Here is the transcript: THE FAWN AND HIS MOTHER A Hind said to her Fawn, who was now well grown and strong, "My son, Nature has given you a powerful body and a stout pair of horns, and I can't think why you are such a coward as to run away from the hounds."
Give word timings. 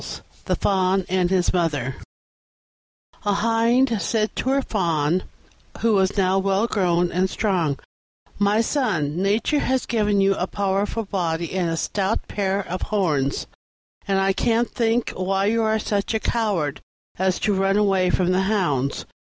THE 0.45 0.55
FAWN 0.55 1.05
AND 1.09 1.29
HIS 1.29 1.53
MOTHER 1.53 1.97
A 3.23 3.33
Hind 3.33 4.01
said 4.01 4.35
to 4.37 4.49
her 4.49 4.63
Fawn, 4.63 5.25
who 5.81 5.93
was 5.93 6.17
now 6.17 6.39
well 6.39 6.65
grown 6.65 7.11
and 7.11 7.29
strong, 7.29 7.77
"My 8.39 8.61
son, 8.61 9.21
Nature 9.21 9.59
has 9.59 9.85
given 9.85 10.19
you 10.19 10.33
a 10.33 10.47
powerful 10.47 11.05
body 11.05 11.53
and 11.53 11.69
a 11.69 11.77
stout 11.77 12.27
pair 12.27 12.67
of 12.67 12.81
horns, 12.81 13.45
and 14.07 14.19
I 14.19 14.33
can't 14.33 14.71
think 14.71 15.11
why 15.11 15.45
you 15.45 15.61
are 15.61 15.77
such 15.77 16.15
a 16.15 16.19
coward 16.19 16.81
as 17.19 17.37
to 17.41 17.53
run 17.53 17.77
away 17.77 18.09
from 18.09 18.31
the 18.31 18.41
hounds." 18.49 19.05